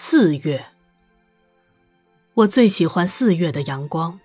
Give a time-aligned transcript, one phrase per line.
[0.00, 0.64] 四月，
[2.34, 4.20] 我最喜欢四月的阳光。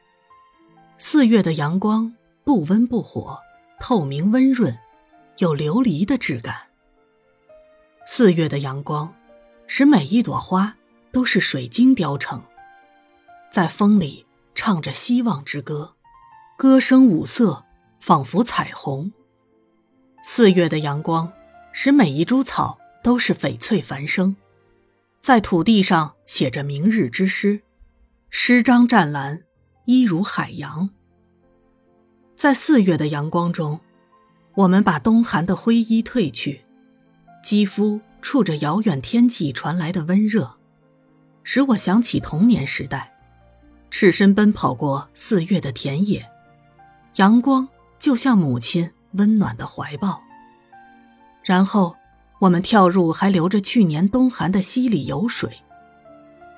[1.00, 3.40] 四月的阳光不温不火，
[3.80, 4.78] 透明温润，
[5.40, 6.56] 有琉璃的质感。
[8.06, 9.16] 四月的阳光，
[9.66, 10.78] 使每一朵花
[11.12, 12.44] 都是水晶雕成，
[13.52, 15.96] 在风里唱着希望之歌，
[16.56, 17.66] 歌声五色，
[18.00, 19.12] 仿佛彩虹。
[20.24, 21.34] 四月的阳光，
[21.72, 24.36] 使每一株草都是翡翠繁生。
[25.24, 27.62] 在土地上写着明日之诗，
[28.30, 29.44] 诗章湛蓝，
[29.86, 30.90] 一如海洋。
[32.36, 33.80] 在四月的阳光中，
[34.54, 36.66] 我们把冬寒的灰衣褪去，
[37.42, 40.58] 肌肤触着遥远天际传来的温热，
[41.42, 43.14] 使我想起童年时代，
[43.90, 46.30] 赤身奔跑过四月的田野，
[47.16, 47.66] 阳光
[47.98, 50.22] 就像母亲温暖的怀抱，
[51.46, 51.96] 然后。
[52.44, 55.62] 我们跳入还留着去年冬寒的溪里游水，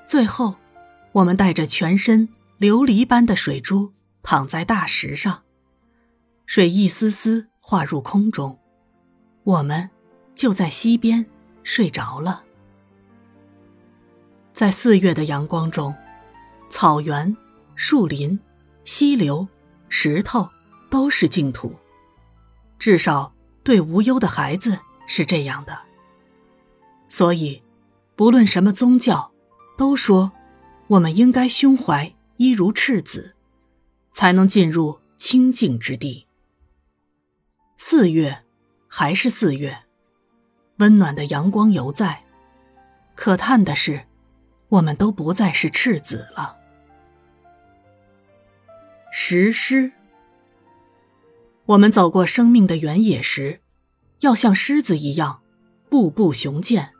[0.08, 0.56] 最后，
[1.12, 2.28] 我们带着全身
[2.60, 3.94] 琉璃般的水珠
[4.24, 5.44] 躺在大石上，
[6.48, 8.58] 水一丝丝化入空中，
[9.44, 9.92] 我们
[10.34, 11.24] 就在溪边
[11.62, 12.44] 睡着了。
[14.54, 15.94] 在四月的阳光中，
[16.68, 17.38] 草原、
[17.76, 18.40] 树林、
[18.86, 19.48] 溪流、
[19.88, 20.50] 石头
[20.90, 21.76] 都是净土，
[22.80, 24.80] 至少对无忧的孩子。
[25.08, 25.78] 是这样的，
[27.16, 27.64] 所以，
[28.18, 29.32] 不论什么宗教，
[29.78, 30.34] 都说
[30.88, 33.38] 我们应该胸怀一如赤子，
[34.12, 36.28] 才能进入清净之地。
[37.78, 38.44] 四月，
[38.90, 39.84] 还是四月，
[40.80, 42.26] 温暖的阳光犹在，
[43.16, 44.08] 可叹的是，
[44.68, 46.58] 我们都不再是赤子了。
[49.14, 49.94] 石狮，
[51.68, 53.62] 我们走过生命的原野时。
[54.20, 55.42] 要像狮子一样，
[55.90, 56.95] 步步雄健，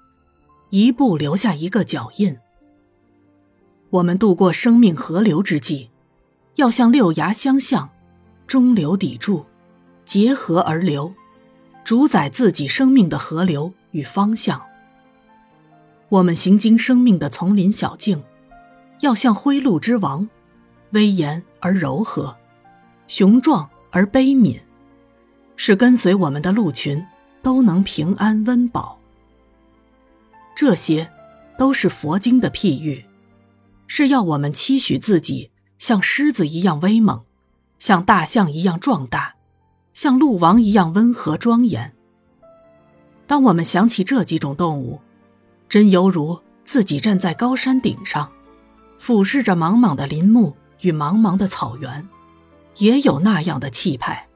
[0.76, 2.38] 一步留下一个脚印。
[3.92, 5.90] 我们渡过生命河流之际，
[6.56, 7.90] 要像六牙相向，
[8.46, 9.46] 中流砥柱，
[10.04, 11.14] 结合而流，
[11.86, 14.62] 主宰自己生命的河流与方向。
[16.10, 18.22] 我们行经生命的丛林小径，
[19.00, 20.28] 要像灰鹿之王，
[20.92, 22.36] 威严而柔和，
[23.08, 24.60] 雄壮而悲悯。
[25.56, 27.02] 是跟随我们的鹿群
[27.42, 29.00] 都能平安温饱。
[30.56, 31.12] 这些，
[31.58, 33.06] 都是佛经的譬喻，
[33.88, 37.24] 是要我们期许自己像狮子一样威猛，
[37.78, 39.36] 像大象一样壮大，
[39.94, 41.94] 像鹿王一样温和庄严。
[43.28, 45.02] 当我们想起这几种动物，
[45.68, 48.32] 真犹如自己站在高山顶上，
[48.98, 52.08] 俯视着茫茫的林木与茫茫的草原，
[52.78, 54.30] 也有那样的气派。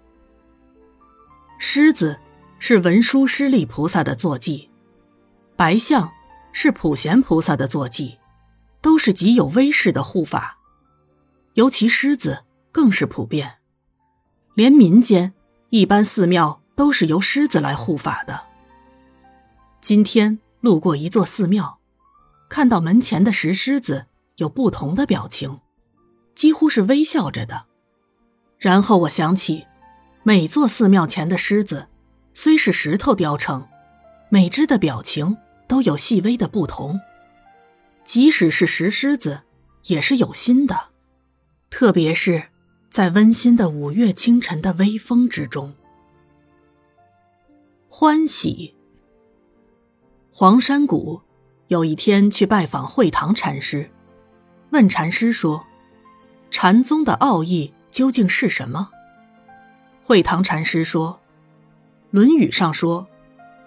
[1.58, 2.20] 狮子
[2.58, 4.70] 是文殊师利菩萨的坐骑，
[5.60, 6.10] 白象
[6.54, 8.18] 是普贤菩萨的坐骑，
[8.80, 10.58] 都是极有威势的护法。
[11.56, 13.58] 尤其狮子更是普遍，
[14.54, 15.34] 连民间
[15.72, 18.46] 一般寺庙都是由狮子来护法的。
[19.82, 21.82] 今天路过一座寺庙，
[22.48, 24.06] 看到门前的石狮子
[24.38, 25.60] 有不同的表情，
[26.36, 27.66] 几乎是微笑着的。
[28.58, 29.66] 然后我想起。
[30.24, 31.90] 每座寺庙前的狮子，
[32.34, 33.68] 虽是石头雕成，
[34.30, 35.36] 每只的表情
[35.70, 37.00] 都有细微的不同。
[38.04, 39.44] 即使是石狮子，
[39.86, 40.90] 也是有心的，
[41.70, 42.44] 特别是
[42.90, 45.74] 在温馨的五月清晨的微风之中。
[47.88, 48.76] 欢喜。
[50.32, 51.22] 黄山谷
[51.68, 53.92] 有一天去拜访慧堂禅师，
[54.72, 55.64] 问禅师说
[56.50, 58.90] ：“禅宗的奥义究竟是什么？”
[60.02, 61.20] 慧堂禅师说
[62.10, 63.08] ：“《论语》上说，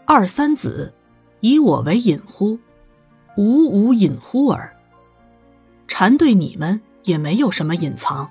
[0.04, 0.92] 二三子，
[1.42, 2.58] 以我为隐乎？
[3.36, 4.74] 吾无隐乎耳。
[5.86, 8.30] 禅对你们也没有什么隐藏，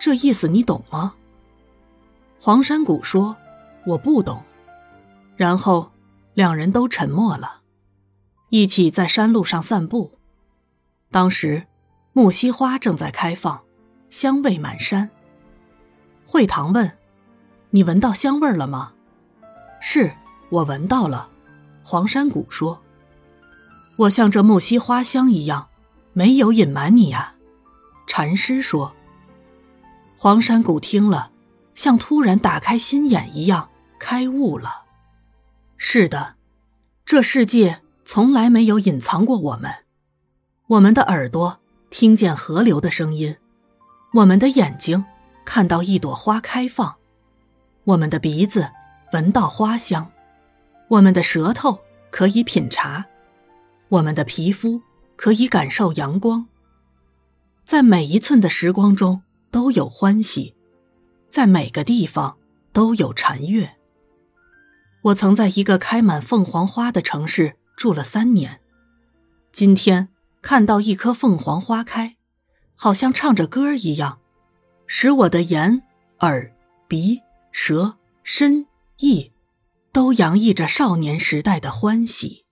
[0.00, 1.14] 这意思你懂吗？”
[2.40, 3.36] 黄山谷说
[3.86, 4.42] ：“我不懂。”
[5.36, 5.92] 然后
[6.34, 7.60] 两人都沉默了，
[8.48, 10.18] 一起在山路上散步。
[11.10, 11.66] 当时
[12.12, 13.62] 木樨花正在开放，
[14.08, 15.08] 香味满山。
[16.26, 16.90] 惠堂问。
[17.72, 18.94] 你闻到香味了吗？
[19.80, 20.12] 是
[20.48, 21.30] 我闻到了。
[21.90, 22.80] 黄山谷说
[23.98, 25.70] ：“我像这木樨花香一样，
[26.12, 27.34] 没有隐瞒你呀。”
[28.06, 28.94] 禅师说。
[30.16, 31.32] 黄山谷听了，
[31.74, 34.82] 像突然打开心眼一样，开悟了。
[35.78, 36.36] 是的，
[37.04, 39.74] 这世界从来没有隐藏过我们。
[40.68, 41.58] 我们的耳朵
[41.90, 43.36] 听见河流的声音，
[44.12, 45.04] 我们的眼睛
[45.44, 46.94] 看到一朵花开放。
[47.82, 48.70] 我们的鼻子
[49.12, 50.08] 闻到花香，
[50.90, 51.78] 我们的舌头
[52.10, 53.06] 可以品茶，
[53.90, 54.82] 我们的皮肤
[55.14, 56.48] 可以感受阳光。
[57.64, 59.22] 在每一寸的时光中
[59.52, 60.56] 都有欢喜，
[61.28, 62.36] 在每个地方
[62.72, 63.76] 都有禅悦。
[65.02, 68.60] 我曾在一个开满凤凰花的城市住了三年，
[69.52, 70.08] 今天
[70.42, 72.16] 看到一棵凤凰花开，
[72.74, 74.18] 好像唱着歌一样，
[74.88, 75.84] 使我的眼、
[76.18, 76.52] 耳、
[76.88, 77.20] 鼻、
[77.52, 78.66] 舌、身、
[78.98, 79.30] 意，
[79.92, 82.44] 都洋溢着少年时代的欢喜。